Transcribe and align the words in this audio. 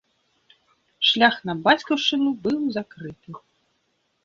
Шлях 1.09 1.35
на 1.51 1.57
бацькаўшчыну 1.67 2.29
быў 2.49 2.59
закрыты. 2.81 3.31